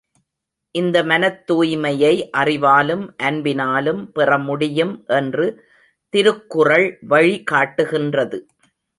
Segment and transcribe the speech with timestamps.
[0.75, 2.13] இந்த மனத்தூய்மையை
[2.37, 5.45] அறிவாலும், அன்பினாலும் பெறமுடியும் என்று
[6.13, 8.39] திருக்குறள் வழி காட்டுகின்றது.